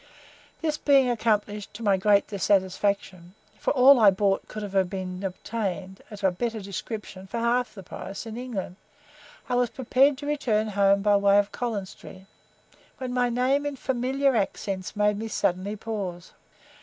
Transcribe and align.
This 0.61 0.79
being 0.79 1.11
accomplished 1.11 1.75
to 1.75 1.83
my 1.83 1.95
great 1.95 2.25
dissatisfaction 2.25 3.35
for 3.59 3.69
all 3.73 3.99
I 3.99 4.09
bought 4.09 4.47
could 4.47 4.63
have 4.63 4.89
been 4.89 5.23
obtained, 5.23 6.01
of 6.09 6.23
a 6.23 6.31
better 6.31 6.59
description, 6.59 7.27
for 7.27 7.37
half 7.37 7.75
the 7.75 7.83
price 7.83 8.25
in 8.25 8.35
England 8.35 8.77
I 9.47 9.53
was 9.53 9.69
preparing 9.69 10.15
to 10.15 10.25
return 10.25 10.69
home 10.69 11.03
by 11.03 11.17
way 11.17 11.37
of 11.37 11.51
Collins 11.51 11.91
Street, 11.91 12.25
when 12.97 13.13
my 13.13 13.29
name 13.29 13.63
in 13.63 13.75
familiar 13.75 14.35
accents 14.35 14.95
made 14.95 15.19
me 15.19 15.27
suddenly 15.27 15.75
pause. 15.75 16.31